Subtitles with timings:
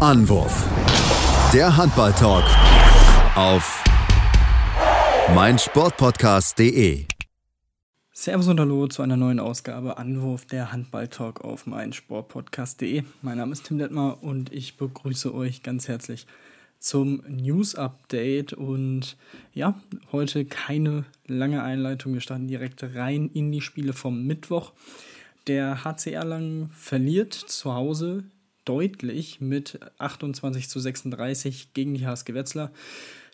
[0.00, 0.66] Anwurf.
[1.52, 2.44] Der Handball-Talk
[3.36, 3.84] auf
[5.34, 7.04] meinsportpodcast.de.
[8.10, 13.02] Servus und Hallo zu einer neuen Ausgabe Anwurf der Handball-Talk auf meinsportpodcast.de.
[13.20, 16.26] Mein Name ist Tim Detmar und ich begrüße euch ganz herzlich
[16.78, 18.54] zum News-Update.
[18.54, 19.18] Und
[19.52, 19.78] ja,
[20.12, 22.14] heute keine lange Einleitung.
[22.14, 24.72] Wir starten direkt rein in die Spiele vom Mittwoch.
[25.46, 28.24] Der HC Erlangen verliert zu Hause
[28.64, 32.70] deutlich mit 28 zu 36 gegen die HSG Wetzlar,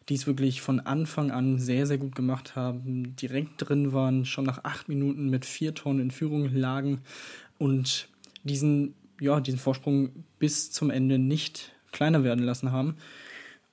[0.09, 4.45] die es wirklich von Anfang an sehr, sehr gut gemacht haben, direkt drin waren, schon
[4.45, 7.01] nach acht Minuten mit vier Tonnen in Führung lagen
[7.59, 8.09] und
[8.45, 12.97] diesen, ja, diesen Vorsprung bis zum Ende nicht kleiner werden lassen haben.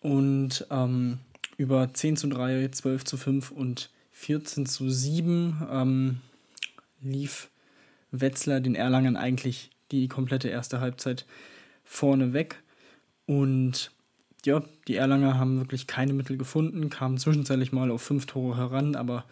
[0.02, 1.20] Und ähm,
[1.58, 6.22] über 10 zu 3, 12 zu 5 und 14 zu 7 ähm,
[7.02, 7.50] lief
[8.12, 9.70] Wetzlar den Erlangen eigentlich
[10.02, 11.26] die komplette erste Halbzeit
[11.84, 12.62] vorne weg.
[13.26, 13.92] Und
[14.46, 18.96] ja, die Erlanger haben wirklich keine Mittel gefunden, kamen zwischenzeitlich mal auf fünf Tore heran,
[18.96, 19.26] aber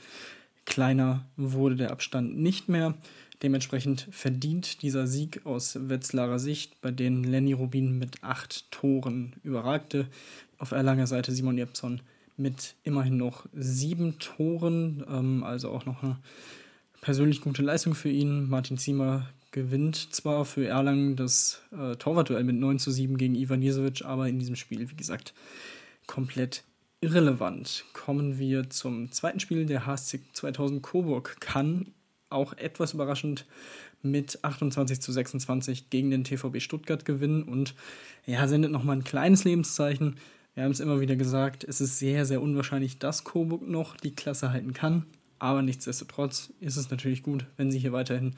[0.66, 2.96] kleiner wurde der Abstand nicht mehr.
[3.44, 10.08] Dementsprechend verdient dieser Sieg aus Wetzlarer Sicht, bei denen Lenny Rubin mit acht Toren überragte.
[10.60, 12.02] Auf Erlanger Seite Simon Jepson
[12.38, 16.18] mit immerhin noch sieben Toren, ähm, also auch noch eine
[17.02, 18.48] persönlich gute Leistung für ihn.
[18.48, 23.62] Martin Ziemer gewinnt zwar für Erlangen das äh, Torwartduell mit 9 zu 7 gegen Ivan
[23.62, 25.34] Jesovic, aber in diesem Spiel, wie gesagt,
[26.08, 26.64] komplett
[27.02, 27.86] irrelevant.
[27.94, 29.66] Kommen wir zum zweiten Spiel.
[29.66, 31.88] Der HSC 2000 Coburg kann
[32.30, 33.46] auch etwas überraschend
[34.02, 37.76] mit 28 zu 26 gegen den TVB Stuttgart gewinnen und
[38.26, 40.16] ja, sendet nochmal ein kleines Lebenszeichen.
[40.54, 44.16] Wir haben es immer wieder gesagt, es ist sehr, sehr unwahrscheinlich, dass Coburg noch die
[44.16, 45.06] Klasse halten kann.
[45.40, 48.36] Aber nichtsdestotrotz ist es natürlich gut, wenn sie hier weiterhin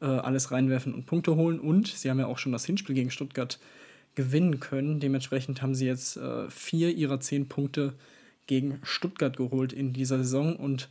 [0.00, 1.60] äh, alles reinwerfen und Punkte holen.
[1.60, 3.58] Und sie haben ja auch schon das Hinspiel gegen Stuttgart
[4.14, 5.00] gewinnen können.
[5.00, 7.94] Dementsprechend haben sie jetzt äh, vier ihrer zehn Punkte
[8.46, 10.56] gegen Stuttgart geholt in dieser Saison.
[10.56, 10.88] Und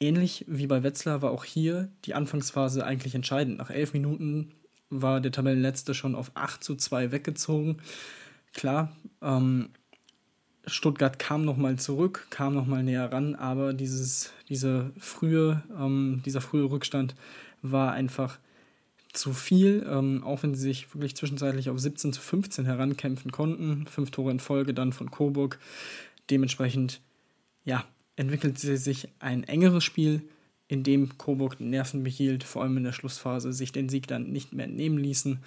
[0.00, 3.58] ähnlich wie bei Wetzlar war auch hier die Anfangsphase eigentlich entscheidend.
[3.58, 4.52] Nach elf Minuten
[4.90, 7.78] war der Tabellenletzte schon auf 8 zu 2 weggezogen.
[8.52, 9.70] Klar, ähm,
[10.66, 16.68] Stuttgart kam nochmal zurück, kam nochmal näher ran, aber dieses, diese frühe, ähm, dieser frühe
[16.70, 17.14] Rückstand
[17.62, 18.38] war einfach
[19.12, 23.86] zu viel, ähm, auch wenn sie sich wirklich zwischenzeitlich auf 17 zu 15 herankämpfen konnten.
[23.86, 25.58] Fünf Tore in Folge dann von Coburg.
[26.30, 27.00] Dementsprechend,
[27.64, 27.84] ja,
[28.16, 30.22] entwickelte sich ein engeres Spiel,
[30.68, 34.52] in dem Coburg Nerven behielt, vor allem in der Schlussphase, sich den Sieg dann nicht
[34.52, 35.38] mehr entnehmen ließen.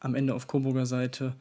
[0.00, 1.34] Am Ende auf Coburger Seite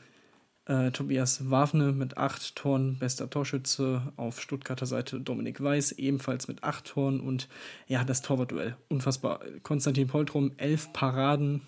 [0.66, 4.14] äh, Tobias Wafne mit acht Toren, bester Torschütze.
[4.16, 7.20] Auf Stuttgarter Seite Dominik Weiß, ebenfalls mit acht Toren.
[7.20, 7.48] Und
[7.88, 9.42] ja, das Torwartduell, unfassbar.
[9.64, 11.62] Konstantin Poltrum, elf Paraden,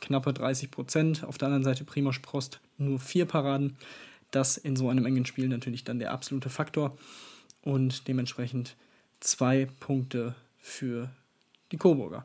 [0.00, 1.24] knappe 30 Prozent.
[1.24, 3.76] Auf der anderen Seite Primoz Prost, nur vier Paraden.
[4.30, 6.96] Das in so einem engen Spiel natürlich dann der absolute Faktor.
[7.62, 8.76] Und dementsprechend
[9.20, 11.10] zwei Punkte für
[11.72, 12.24] die Coburger.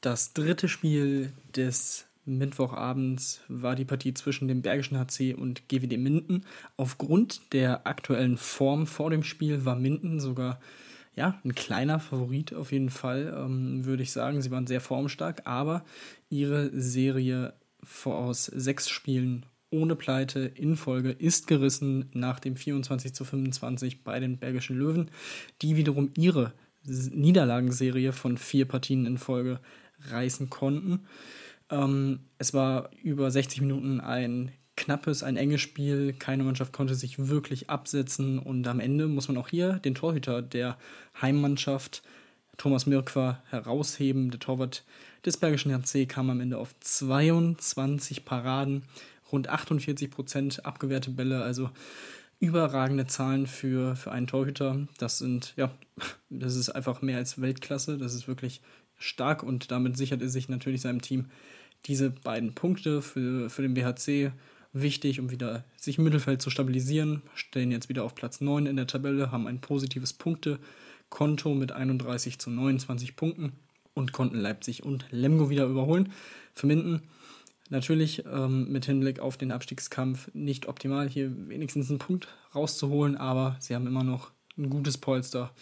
[0.00, 6.44] Das dritte Spiel des Mittwochabends war die Partie zwischen dem Bergischen HC und GWD Minden.
[6.76, 10.60] Aufgrund der aktuellen Form vor dem Spiel war Minden sogar
[11.14, 14.40] ja, ein kleiner Favorit auf jeden Fall, ähm, würde ich sagen.
[14.40, 15.84] Sie waren sehr formstark, aber
[16.30, 17.54] ihre Serie
[18.04, 24.20] aus sechs Spielen ohne Pleite in Folge ist gerissen nach dem 24 zu 25 bei
[24.20, 25.10] den Bergischen Löwen,
[25.62, 26.52] die wiederum ihre
[26.84, 29.60] Niederlagenserie von vier Partien in Folge
[30.10, 31.06] reißen konnten.
[31.72, 36.12] Ähm, es war über 60 Minuten ein knappes, ein enges Spiel.
[36.12, 38.38] Keine Mannschaft konnte sich wirklich absetzen.
[38.38, 40.76] Und am Ende muss man auch hier den Torhüter der
[41.20, 42.02] Heimmannschaft,
[42.58, 44.30] Thomas Mirkwa, herausheben.
[44.30, 44.84] Der Torwart
[45.24, 48.82] des Bergischen HC kam am Ende auf 22 Paraden,
[49.32, 51.42] rund 48 Prozent abgewehrte Bälle.
[51.42, 51.70] Also
[52.38, 54.86] überragende Zahlen für, für einen Torhüter.
[54.98, 55.70] Das sind, ja,
[56.28, 57.96] das ist einfach mehr als Weltklasse.
[57.96, 58.60] Das ist wirklich
[58.98, 61.26] stark und damit sichert er sich natürlich seinem Team
[61.86, 64.32] diese beiden Punkte für, für den BHC
[64.72, 67.22] wichtig, um wieder sich im Mittelfeld zu stabilisieren.
[67.34, 72.38] Stellen jetzt wieder auf Platz 9 in der Tabelle, haben ein positives Punktekonto mit 31
[72.38, 73.52] zu 29 Punkten
[73.94, 76.12] und konnten Leipzig und Lemgo wieder überholen.
[76.54, 77.02] Für Minden
[77.68, 83.56] natürlich ähm, mit Hinblick auf den Abstiegskampf nicht optimal, hier wenigstens einen Punkt rauszuholen, aber
[83.60, 85.52] sie haben immer noch ein gutes Polster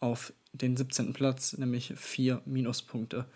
[0.00, 1.12] auf den 17.
[1.12, 3.26] Platz, nämlich vier Minuspunkte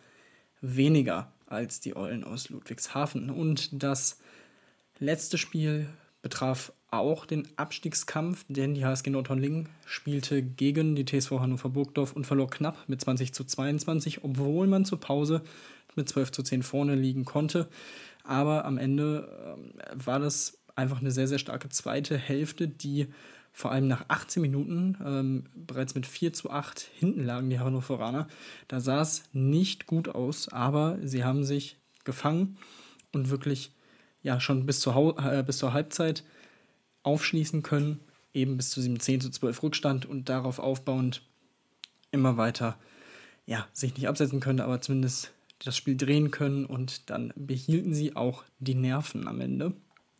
[0.61, 3.31] weniger als die Eulen aus Ludwigshafen.
[3.31, 4.19] Und das
[4.99, 5.89] letzte Spiel
[6.23, 12.27] betraf auch den Abstiegskampf, denn die HSG Nordhorn-Lingen spielte gegen die TSV Hannover Burgdorf und
[12.27, 15.43] verlor knapp mit 20 zu 22, obwohl man zur Pause
[15.97, 17.69] mit 12 zu 10 vorne liegen konnte.
[18.23, 19.29] Aber am Ende
[19.79, 23.09] äh, war das einfach eine sehr, sehr starke zweite Hälfte, die
[23.55, 28.27] vor allem nach 18 Minuten ähm, bereits mit 4 zu 8 hinten lagen die Hannoveraner.
[28.69, 32.59] Da sah es nicht gut aus, aber sie haben sich gefangen
[33.13, 33.73] und wirklich
[34.23, 36.25] ja schon bis zur, äh, bis zur Halbzeit
[37.05, 38.01] aufschließen können,
[38.33, 41.23] eben bis zu diesem 10 zu 12 Rückstand und darauf aufbauend
[42.11, 42.77] immer weiter
[43.47, 45.33] ja, sich nicht absetzen können, aber zumindest
[45.65, 49.75] das Spiel drehen können und dann behielten sie auch die Nerven am Ende.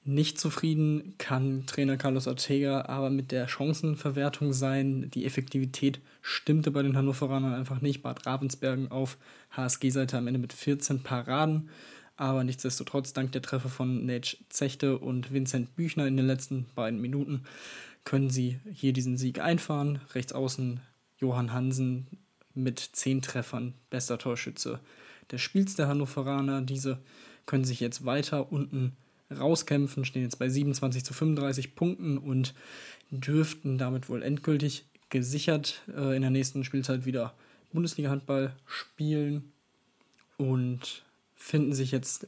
[0.07, 5.11] Nicht zufrieden kann Trainer Carlos Ortega aber mit der Chancenverwertung sein.
[5.15, 8.03] Die Effektivität stimmte bei den Hannoveranern einfach nicht.
[8.03, 9.17] Bad Ravensbergen auf
[9.53, 11.71] HSG-Seite am Ende mit 14 Paraden.
[12.17, 17.01] Aber nichtsdestotrotz, dank der Treffer von Nate Zechte und Vincent Büchner in den letzten beiden
[17.01, 17.45] Minuten,
[18.05, 20.01] können sie hier diesen Sieg einfahren.
[20.13, 20.81] Rechts außen
[21.17, 22.07] Johann Hansen
[22.53, 24.81] mit 10 Treffern, bester Torschütze
[25.33, 26.61] des Spiels der Hannoveraner.
[26.61, 26.99] Diese
[27.47, 28.93] können sich jetzt weiter unten
[29.31, 32.55] rauskämpfen, stehen jetzt bei 27 zu 35 Punkten und
[33.11, 37.35] dürften damit wohl endgültig gesichert äh, in der nächsten Spielzeit wieder
[37.73, 39.53] Bundesliga-Handball spielen
[40.37, 41.05] und
[41.35, 42.27] finden sich jetzt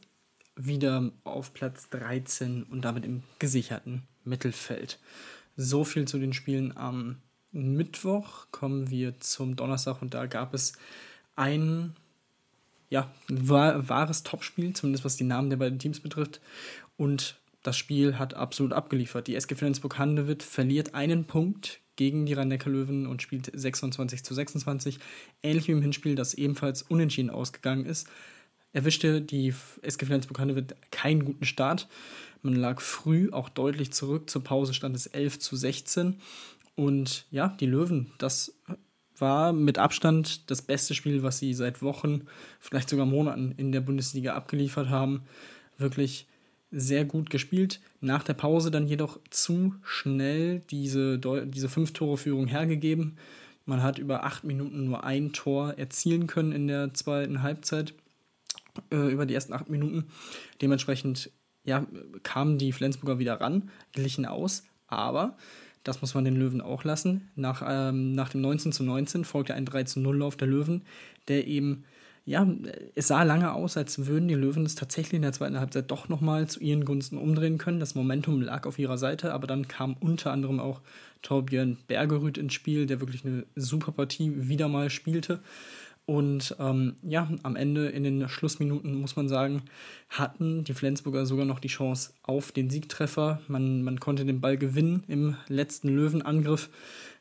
[0.56, 4.98] wieder auf Platz 13 und damit im gesicherten Mittelfeld.
[5.56, 7.16] So viel zu den Spielen am
[7.52, 8.46] Mittwoch.
[8.50, 10.74] Kommen wir zum Donnerstag und da gab es
[11.34, 11.94] ein
[12.88, 16.40] ja, wahres Topspiel, zumindest was die Namen der beiden Teams betrifft.
[16.96, 19.26] Und das Spiel hat absolut abgeliefert.
[19.26, 24.98] Die SG Flensburg-Handewitt verliert einen Punkt gegen die Rhein-Neckar-Löwen und spielt 26 zu 26.
[25.42, 28.06] Ähnlich wie im Hinspiel, das ebenfalls unentschieden ausgegangen ist,
[28.72, 31.88] erwischte die SG Flensburg-Handewitt keinen guten Start.
[32.42, 34.30] Man lag früh auch deutlich zurück.
[34.30, 36.20] Zur Pause stand es 11 zu 16.
[36.76, 38.55] Und ja, die Löwen, das
[39.20, 42.22] war mit Abstand das beste Spiel, was sie seit Wochen,
[42.60, 45.22] vielleicht sogar Monaten in der Bundesliga abgeliefert haben.
[45.78, 46.26] Wirklich
[46.70, 47.80] sehr gut gespielt.
[48.00, 53.16] Nach der Pause dann jedoch zu schnell diese, diese Fünf-Tore-Führung hergegeben.
[53.64, 57.94] Man hat über acht Minuten nur ein Tor erzielen können in der zweiten Halbzeit,
[58.90, 60.06] äh, über die ersten acht Minuten.
[60.62, 61.30] Dementsprechend
[61.64, 61.84] ja,
[62.22, 65.36] kamen die Flensburger wieder ran, glichen aus, aber
[65.86, 67.28] das muss man den Löwen auch lassen.
[67.36, 70.82] Nach, ähm, nach dem 19 zu 19 folgte ein 3 zu 0 Lauf der Löwen,
[71.28, 71.84] der eben
[72.26, 72.44] ja,
[72.96, 76.08] es sah lange aus, als würden die Löwen es tatsächlich in der zweiten Halbzeit doch
[76.08, 77.78] nochmal zu ihren Gunsten umdrehen können.
[77.78, 80.80] Das Momentum lag auf ihrer Seite, aber dann kam unter anderem auch
[81.22, 85.38] Torbjörn Bergerüth ins Spiel, der wirklich eine super Partie wieder mal spielte.
[86.06, 89.62] Und ähm, ja, am Ende in den Schlussminuten muss man sagen,
[90.08, 93.40] hatten die Flensburger sogar noch die Chance auf den Siegtreffer.
[93.48, 96.70] Man, man konnte den Ball gewinnen im letzten Löwenangriff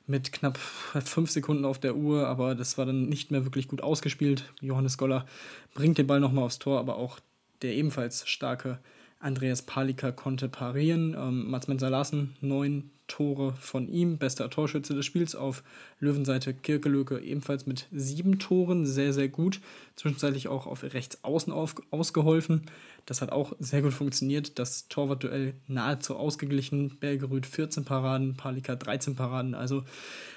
[0.06, 3.82] mit knapp fünf Sekunden auf der Uhr, aber das war dann nicht mehr wirklich gut
[3.82, 4.54] ausgespielt.
[4.62, 5.26] Johannes Goller
[5.74, 7.20] bringt den Ball nochmal aufs Tor, aber auch
[7.64, 8.78] der ebenfalls starke
[9.26, 11.16] Andreas Palika konnte parieren.
[11.18, 15.64] Ähm, Mats Menzer Larsen, neun Tore von ihm, bester Torschütze des Spiels auf
[16.00, 19.62] Löwenseite Kirkelöke ebenfalls mit sieben Toren, sehr, sehr gut.
[19.96, 22.64] Zwischenzeitlich auch auf rechts außen auf, ausgeholfen.
[23.06, 24.58] Das hat auch sehr gut funktioniert.
[24.60, 26.98] Das Torwartduell nahezu ausgeglichen.
[27.00, 29.56] Bergerüth 14 Paraden, Palika 13 Paraden.
[29.56, 29.84] Also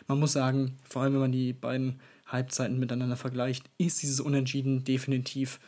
[0.07, 4.85] man muss sagen, vor allem wenn man die beiden Halbzeiten miteinander vergleicht, ist dieses Unentschieden
[4.85, 5.59] definitiv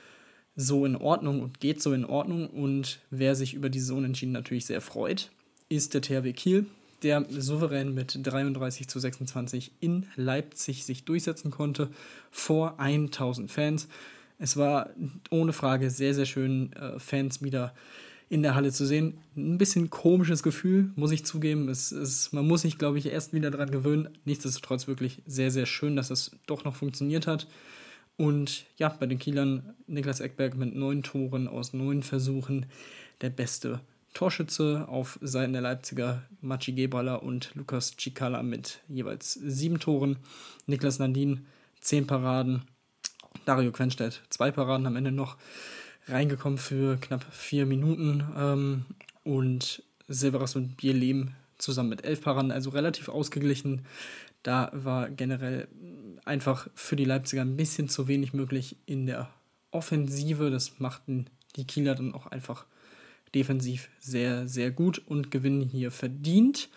[0.61, 2.49] so in Ordnung und geht so in Ordnung.
[2.49, 5.31] Und wer sich über dieses Unentschieden natürlich sehr freut,
[5.69, 6.67] ist der THW Kiel,
[7.03, 11.89] der souverän mit 33 zu 26 in Leipzig sich durchsetzen konnte
[12.31, 13.89] vor 1000 Fans.
[14.39, 14.91] Es war
[15.31, 17.75] ohne Frage sehr, sehr schön, äh, Fans wieder
[18.29, 19.19] in der Halle zu sehen.
[19.37, 21.69] Ein bisschen komisches Gefühl, muss ich zugeben.
[21.69, 24.09] Es, es, man muss sich, glaube ich, erst wieder daran gewöhnen.
[24.25, 27.49] Nichtsdestotrotz wirklich sehr, sehr schön, dass es doch noch funktioniert hat.
[28.21, 32.67] Und ja, bei den Kielern Niklas Eckberg mit neun Toren aus neun Versuchen
[33.23, 33.81] der beste
[34.13, 40.19] Torschütze auf Seiten der Leipziger Machi Geballer und Lukas Cicala mit jeweils sieben Toren.
[40.67, 41.47] Niklas Nandin
[41.81, 42.61] zehn Paraden.
[43.47, 45.39] Dario Quenstedt zwei Paraden am Ende noch
[46.07, 48.23] reingekommen für knapp vier Minuten.
[48.37, 48.85] Ähm,
[49.25, 53.87] und Silveras und Bierlehm zusammen mit elf Paraden, also relativ ausgeglichen.
[54.43, 55.69] Da war generell
[56.31, 59.29] einfach für die Leipziger ein bisschen zu wenig möglich in der
[59.73, 60.51] Offensive.
[60.51, 62.65] Das machten die Kieler dann auch einfach
[63.35, 66.69] defensiv sehr, sehr gut und gewinnen hier verdient.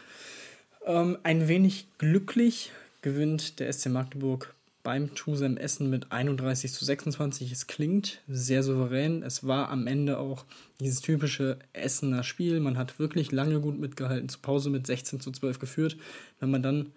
[0.86, 7.52] Ähm, ein wenig glücklich gewinnt der SC Magdeburg beim Tusem Essen mit 31 zu 26.
[7.52, 9.22] Es klingt sehr souverän.
[9.22, 10.46] Es war am Ende auch
[10.80, 12.60] dieses typische Essener Spiel.
[12.60, 15.98] Man hat wirklich lange gut mitgehalten, zur Pause mit 16 zu 12 geführt.
[16.40, 16.92] Wenn man dann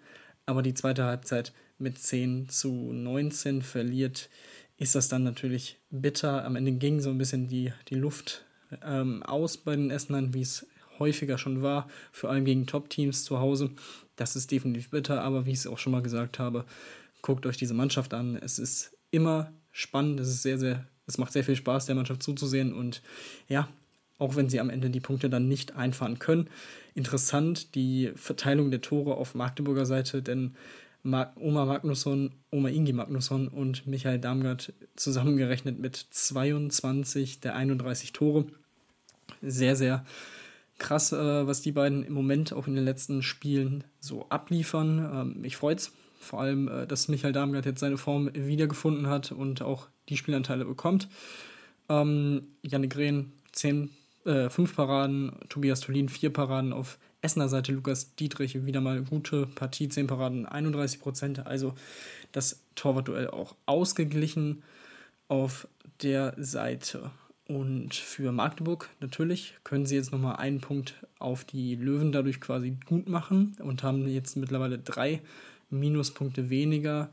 [0.45, 4.29] aber die zweite Halbzeit mit 10 zu 19 verliert,
[4.77, 6.45] ist das dann natürlich bitter.
[6.45, 8.45] Am Ende ging so ein bisschen die, die Luft
[8.83, 10.67] ähm, aus bei den Essenern, wie es
[10.99, 13.71] häufiger schon war, vor allem gegen Top-Teams zu Hause.
[14.15, 16.65] Das ist definitiv bitter, aber wie ich es auch schon mal gesagt habe,
[17.21, 18.35] guckt euch diese Mannschaft an.
[18.35, 22.23] Es ist immer spannend, es ist sehr, sehr, es macht sehr viel Spaß, der Mannschaft
[22.23, 23.01] zuzusehen und
[23.47, 23.67] ja,
[24.17, 26.49] auch wenn sie am Ende die Punkte dann nicht einfahren können.
[26.95, 30.55] Interessant die Verteilung der Tore auf Magdeburger Seite, denn
[31.07, 38.45] Oma Magnusson, Oma Ingi Magnusson und Michael Darmgard zusammengerechnet mit 22 der 31 Tore.
[39.41, 40.05] Sehr, sehr
[40.77, 45.09] krass, äh, was die beiden im Moment auch in den letzten Spielen so abliefern.
[45.13, 45.91] Ähm, mich freut's.
[46.19, 50.65] Vor allem, äh, dass Michael Darmgard jetzt seine Form wiedergefunden hat und auch die Spielanteile
[50.65, 51.07] bekommt.
[51.89, 53.89] Ähm, Janik Rehn, 10,
[54.25, 59.47] äh, 5 Paraden, Tobias Tolin, 4 Paraden auf Essener Seite Lukas Dietrich wieder mal gute
[59.47, 61.45] Partie, 10 Paraden, 31 Prozent.
[61.47, 61.73] Also
[62.31, 64.63] das Torwartduell auch ausgeglichen
[65.27, 65.67] auf
[66.01, 67.11] der Seite.
[67.47, 72.77] Und für Magdeburg natürlich können sie jetzt nochmal einen Punkt auf die Löwen dadurch quasi
[72.85, 75.21] gut machen und haben jetzt mittlerweile drei
[75.69, 77.09] Minuspunkte weniger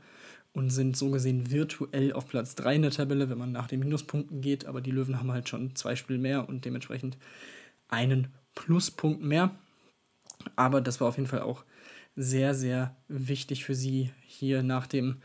[0.53, 3.79] und sind so gesehen virtuell auf Platz 3 in der Tabelle, wenn man nach den
[3.79, 4.65] Minuspunkten geht.
[4.65, 7.17] Aber die Löwen haben halt schon zwei Spiele mehr und dementsprechend
[7.89, 9.51] einen Pluspunkt mehr.
[10.55, 11.63] Aber das war auf jeden Fall auch
[12.15, 15.17] sehr, sehr wichtig für sie hier nach dem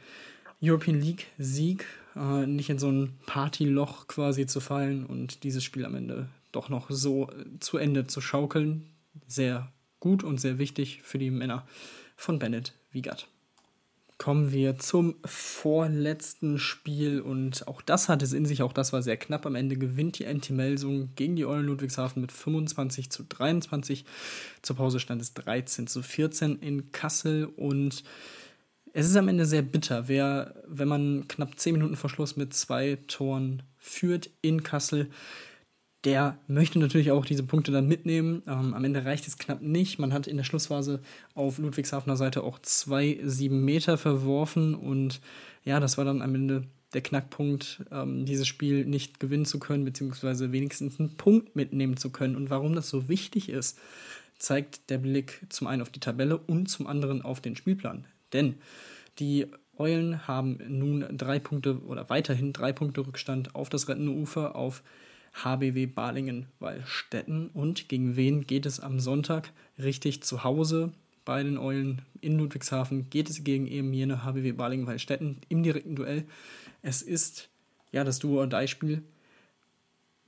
[0.62, 1.86] European League-Sieg
[2.16, 6.68] äh, nicht in so ein Partyloch quasi zu fallen und dieses Spiel am Ende doch
[6.68, 8.90] noch so äh, zu Ende zu schaukeln.
[9.26, 11.66] Sehr gut und sehr wichtig für die Männer
[12.16, 13.28] von Bennett Wiegert
[14.20, 19.00] kommen wir zum vorletzten Spiel und auch das hat es in sich, auch das war
[19.00, 19.46] sehr knapp.
[19.46, 24.04] Am Ende gewinnt die NT-Melsung gegen die Eulen Ludwigshafen mit 25 zu 23.
[24.60, 28.04] Zur Pause stand es 13 zu 14 in Kassel und
[28.92, 32.98] es ist am Ende sehr bitter, wer, wenn man knapp 10 Minuten Verschluss mit zwei
[33.06, 35.08] Toren führt in Kassel,
[36.04, 38.42] der möchte natürlich auch diese Punkte dann mitnehmen.
[38.46, 39.98] Ähm, am Ende reicht es knapp nicht.
[39.98, 41.00] Man hat in der Schlussphase
[41.34, 45.20] auf Ludwigshafener Seite auch zwei sieben Meter verworfen und
[45.64, 46.64] ja, das war dann am Ende
[46.94, 52.10] der Knackpunkt, ähm, dieses Spiel nicht gewinnen zu können, beziehungsweise wenigstens einen Punkt mitnehmen zu
[52.10, 52.34] können.
[52.34, 53.78] Und warum das so wichtig ist,
[54.38, 58.06] zeigt der Blick zum einen auf die Tabelle und zum anderen auf den Spielplan.
[58.32, 58.54] Denn
[59.18, 64.56] die Eulen haben nun drei Punkte oder weiterhin drei Punkte Rückstand auf das rettende Ufer,
[64.56, 64.82] auf
[65.32, 67.48] HBW Balingen-Wallstätten.
[67.48, 69.52] Und gegen wen geht es am Sonntag?
[69.78, 70.92] Richtig zu Hause
[71.24, 76.24] bei den Eulen in Ludwigshafen geht es gegen eben jene HBW Balingen-Wallstätten im direkten Duell.
[76.82, 77.48] Es ist
[77.92, 79.02] ja das Duo-or-Die-Spiel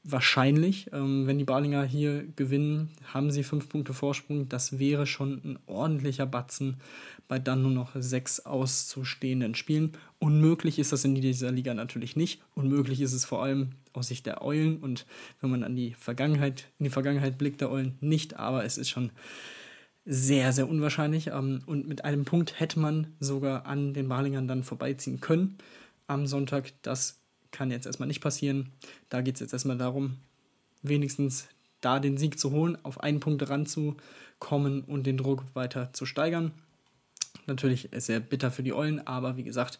[0.05, 0.91] wahrscheinlich.
[0.93, 4.49] Ähm, wenn die Balinger hier gewinnen, haben sie fünf Punkte Vorsprung.
[4.49, 6.77] Das wäre schon ein ordentlicher Batzen
[7.29, 9.93] bei dann nur noch sechs auszustehenden Spielen.
[10.19, 12.43] Unmöglich ist das in dieser Liga natürlich nicht.
[12.55, 15.07] Unmöglich ist es vor allem aus Sicht der Eulen und
[15.41, 18.91] wenn man an die Vergangenheit, in die Vergangenheit blickt der Eulen nicht, aber es ist
[18.91, 19.11] schon
[20.05, 21.29] sehr, sehr unwahrscheinlich.
[21.29, 25.59] Ähm, und mit einem Punkt hätte man sogar an den Balingern dann vorbeiziehen können
[26.07, 26.73] am Sonntag.
[26.83, 27.22] Das
[27.53, 28.73] kann jetzt erstmal nicht passieren.
[29.09, 30.17] Da geht es jetzt erstmal darum,
[30.83, 31.49] wenigstens
[31.81, 36.53] da den Sieg zu holen, auf einen Punkt ranzukommen und den Druck weiter zu steigern.
[37.47, 39.79] Natürlich sehr bitter für die Eulen, aber wie gesagt,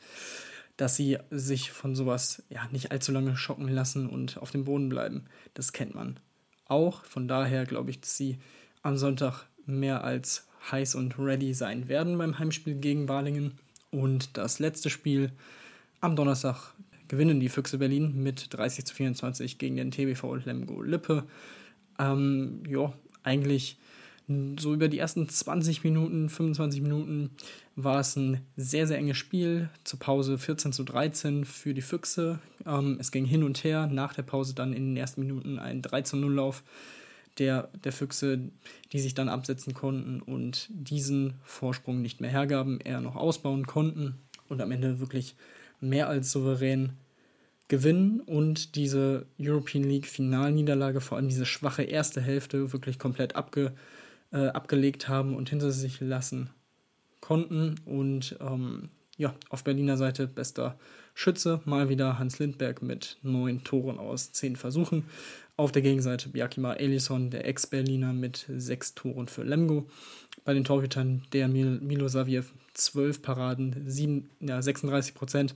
[0.77, 4.89] dass sie sich von sowas ja nicht allzu lange schocken lassen und auf dem Boden
[4.89, 5.25] bleiben,
[5.55, 6.19] das kennt man
[6.67, 7.05] auch.
[7.05, 8.39] Von daher glaube ich, dass sie
[8.83, 13.59] am Sonntag mehr als heiß und ready sein werden beim Heimspiel gegen Balingen.
[13.91, 15.33] Und das letzte Spiel
[16.01, 16.75] am Donnerstag
[17.13, 21.25] gewinnen die Füchse Berlin mit 30 zu 24 gegen den TBV Lemgo Lippe.
[21.99, 22.91] Ähm, ja,
[23.23, 23.77] eigentlich
[24.59, 27.33] so über die ersten 20 Minuten, 25 Minuten
[27.77, 29.69] war es ein sehr, sehr enges Spiel.
[29.85, 32.39] Zur Pause 14 zu 13 für die Füchse.
[32.65, 33.89] Ähm, es ging hin und her.
[33.89, 36.63] Nach der Pause dann in den ersten Minuten ein 13-0-Lauf
[37.37, 38.41] der, der Füchse,
[38.95, 44.15] die sich dann absetzen konnten und diesen Vorsprung nicht mehr hergaben, eher noch ausbauen konnten
[44.49, 45.37] und am Ende wirklich
[45.83, 46.93] mehr als souverän
[47.73, 53.73] gewinnen und diese European League Finalniederlage, vor allem diese schwache erste Hälfte, wirklich komplett abge,
[54.31, 56.51] äh, abgelegt haben und hinter sich lassen
[57.23, 57.77] konnten.
[57.87, 60.79] Und ähm, ja, auf Berliner Seite bester
[61.15, 65.07] Schütze, mal wieder Hans Lindberg mit neun Toren aus zehn Versuchen.
[65.57, 69.89] Auf der Gegenseite Bjakima Elison, der Ex-Berliner, mit sechs Toren für Lemgo.
[70.45, 75.55] Bei den Torhütern der Mil Milo Saviev zwölf Paraden, sieben, ja, 36 Prozent.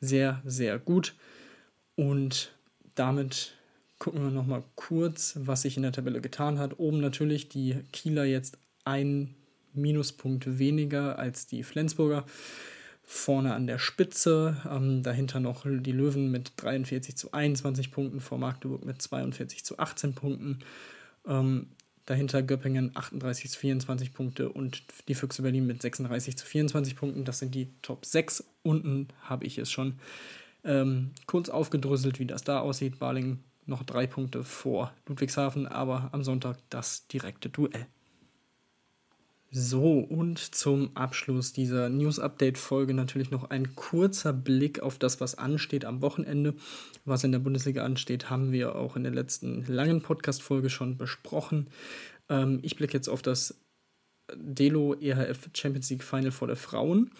[0.00, 1.14] Sehr, sehr gut.
[1.96, 2.52] Und
[2.94, 3.54] damit
[3.98, 6.78] gucken wir nochmal kurz, was sich in der Tabelle getan hat.
[6.78, 9.34] Oben natürlich die Kieler jetzt ein
[9.72, 12.24] Minuspunkt weniger als die Flensburger.
[13.02, 18.38] Vorne an der Spitze, ähm, dahinter noch die Löwen mit 43 zu 21 Punkten, vor
[18.38, 20.58] Magdeburg mit 42 zu 18 Punkten.
[21.26, 21.68] Ähm,
[22.06, 27.24] Dahinter Göppingen 38 zu 24 Punkte und die Füchse Berlin mit 36 zu 24 Punkten.
[27.24, 28.44] Das sind die Top 6.
[28.62, 29.98] Unten habe ich es schon
[30.66, 32.98] ähm, kurz aufgedröselt, wie das da aussieht.
[32.98, 37.86] Baling noch drei Punkte vor Ludwigshafen, aber am Sonntag das direkte Duell.
[39.50, 45.84] So, und zum Abschluss dieser News-Update-Folge natürlich noch ein kurzer Blick auf das, was ansteht
[45.84, 46.54] am Wochenende.
[47.04, 51.68] Was in der Bundesliga ansteht, haben wir auch in der letzten langen Podcast-Folge schon besprochen.
[52.28, 53.58] Ähm, ich blicke jetzt auf das
[54.34, 57.12] Delo EHF Champions League Final vor der Frauen.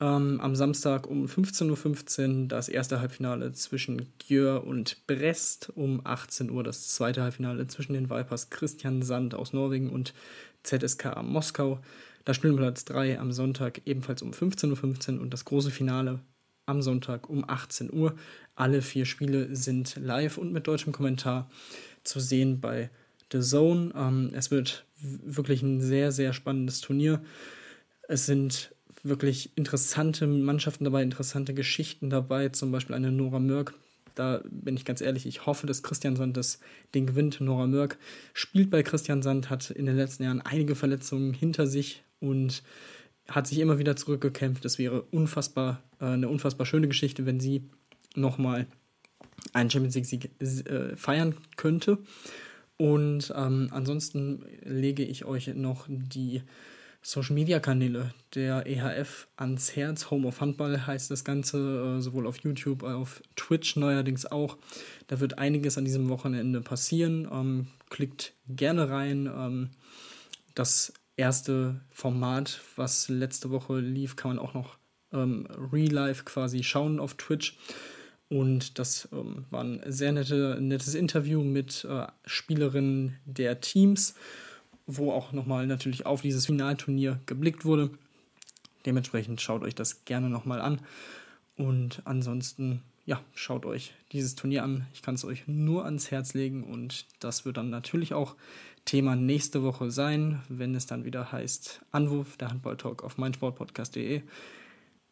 [0.00, 5.70] Ähm, am Samstag um 15.15 Uhr das erste Halbfinale zwischen Gjör und Brest.
[5.74, 10.14] Um 18 Uhr das zweite Halbfinale zwischen den Vipers Christian Sand aus Norwegen und
[10.62, 11.80] ZSK Moskau.
[12.24, 16.20] Da spielen Platz 3 am Sonntag ebenfalls um 15.15 Uhr und das große Finale
[16.64, 18.14] am Sonntag um 18 Uhr.
[18.54, 21.50] Alle vier Spiele sind live und mit deutschem Kommentar
[22.04, 22.88] zu sehen bei
[23.32, 23.92] The Zone.
[23.94, 27.22] Ähm, es wird wirklich ein sehr, sehr spannendes Turnier.
[28.08, 33.74] Es sind wirklich interessante Mannschaften dabei, interessante Geschichten dabei, zum Beispiel eine Nora Mörk,
[34.14, 36.60] da bin ich ganz ehrlich, ich hoffe, dass Christian Sand das
[36.94, 37.40] Ding gewinnt.
[37.40, 37.98] Nora Mörk
[38.34, 42.62] spielt bei Christian Sand, hat in den letzten Jahren einige Verletzungen hinter sich und
[43.28, 44.64] hat sich immer wieder zurückgekämpft.
[44.64, 47.70] Es wäre unfassbar, äh, eine unfassbar schöne Geschichte, wenn sie
[48.14, 48.66] nochmal
[49.52, 51.98] einen Champions League-Sieg äh, feiern könnte.
[52.76, 56.42] Und ähm, ansonsten lege ich euch noch die
[57.02, 60.10] Social Media Kanäle der EHF ans Herz.
[60.10, 64.26] Home of Handball heißt das Ganze, äh, sowohl auf YouTube, als auch auf Twitch neuerdings
[64.26, 64.58] auch.
[65.06, 67.26] Da wird einiges an diesem Wochenende passieren.
[67.32, 69.26] Ähm, klickt gerne rein.
[69.26, 69.70] Ähm,
[70.54, 74.76] das erste Format, was letzte Woche lief, kann man auch noch
[75.12, 77.56] ähm, real life quasi schauen auf Twitch.
[78.28, 84.14] Und das ähm, war ein sehr nette, nettes Interview mit äh, Spielerinnen der Teams
[84.96, 87.90] wo auch nochmal natürlich auf dieses Finalturnier geblickt wurde.
[88.86, 90.80] Dementsprechend schaut euch das gerne nochmal an.
[91.56, 94.86] Und ansonsten, ja, schaut euch dieses Turnier an.
[94.94, 98.36] Ich kann es euch nur ans Herz legen und das wird dann natürlich auch
[98.84, 104.22] Thema nächste Woche sein, wenn es dann wieder heißt Anwurf, der Handball-Talk auf meinsportpodcast.de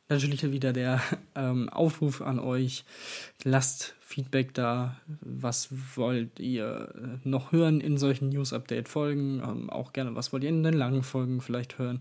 [0.09, 1.01] natürlich wieder der
[1.35, 2.85] ähm, Aufruf an euch.
[3.45, 4.97] Lasst Feedback da.
[5.21, 9.43] Was wollt ihr äh, noch hören in solchen News-Update-Folgen?
[9.43, 12.01] Ähm, auch gerne, was wollt ihr in den langen Folgen vielleicht hören?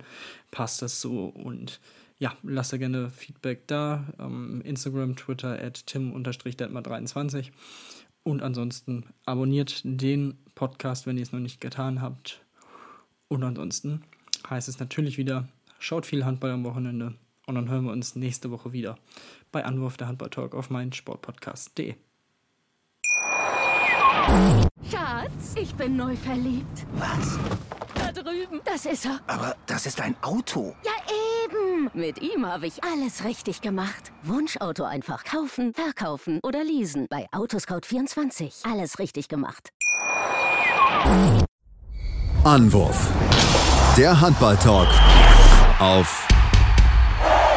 [0.52, 1.26] Passt das so?
[1.26, 1.80] Und
[2.20, 4.06] ja, lasst da gerne Feedback da.
[4.20, 7.52] Ähm, Instagram, Twitter at tim-detmar23.
[8.24, 12.44] Und ansonsten abonniert den Podcast, wenn ihr es noch nicht getan habt.
[13.28, 14.02] Und ansonsten
[14.50, 15.48] heißt es natürlich wieder,
[15.80, 17.14] schaut viel Handball am Wochenende.
[17.48, 18.98] Und dann hören wir uns nächste Woche wieder
[19.54, 21.96] bei Anwurf der Handball Talk auf meinen Sportpodcast.de.
[24.92, 26.86] Schatz, ich bin neu verliebt.
[26.96, 27.40] Was?
[27.96, 28.60] Da drüben.
[28.66, 29.22] Das ist er.
[29.28, 30.76] Aber das ist ein Auto.
[30.84, 30.92] Ja,
[31.46, 31.90] eben.
[31.94, 34.12] Mit ihm habe ich alles richtig gemacht.
[34.24, 37.08] Wunschauto einfach kaufen, verkaufen oder leasen.
[37.10, 38.70] Bei Autoscout24.
[38.70, 39.70] Alles richtig gemacht.
[42.44, 43.10] Anwurf.
[43.96, 44.90] Der Handball Talk
[45.80, 46.27] auf